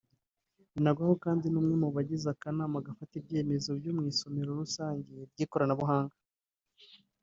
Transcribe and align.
Binagwaho 0.73 1.15
kandi 1.23 1.45
ni 1.47 1.57
umwe 1.61 1.75
mu 1.81 1.89
bagize 1.95 2.25
akanama 2.33 2.85
gafata 2.87 3.13
ibyemezo 3.21 3.69
byo 3.79 3.91
mu 3.97 4.03
isomero 4.13 4.49
rusange 4.61 5.09
ry’ikoranabuhanga 5.31 6.15